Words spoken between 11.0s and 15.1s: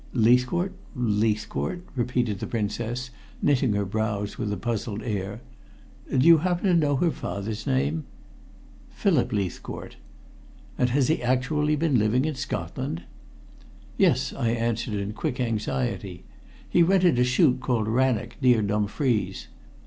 he actually been living in Scotland?" "Yes," I answered